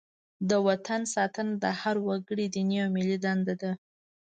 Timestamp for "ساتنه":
1.15-1.53